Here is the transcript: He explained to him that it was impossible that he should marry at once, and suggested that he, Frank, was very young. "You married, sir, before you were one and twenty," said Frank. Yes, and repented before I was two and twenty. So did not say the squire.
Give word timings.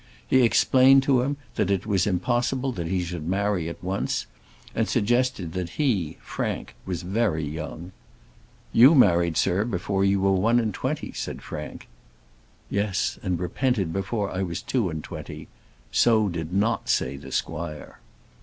He 0.27 0.41
explained 0.41 1.03
to 1.03 1.21
him 1.21 1.37
that 1.57 1.69
it 1.69 1.85
was 1.85 2.07
impossible 2.07 2.71
that 2.71 2.87
he 2.87 3.03
should 3.03 3.27
marry 3.27 3.69
at 3.69 3.83
once, 3.83 4.25
and 4.73 4.89
suggested 4.89 5.53
that 5.53 5.77
he, 5.77 6.17
Frank, 6.23 6.73
was 6.87 7.03
very 7.03 7.43
young. 7.47 7.91
"You 8.73 8.95
married, 8.95 9.37
sir, 9.37 9.63
before 9.63 10.03
you 10.03 10.19
were 10.19 10.31
one 10.31 10.57
and 10.59 10.73
twenty," 10.73 11.11
said 11.11 11.43
Frank. 11.43 11.87
Yes, 12.67 13.19
and 13.21 13.39
repented 13.39 13.93
before 13.93 14.31
I 14.31 14.41
was 14.41 14.63
two 14.63 14.89
and 14.89 15.03
twenty. 15.03 15.47
So 15.91 16.29
did 16.29 16.51
not 16.51 16.89
say 16.89 17.15
the 17.15 17.31
squire. 17.31 17.99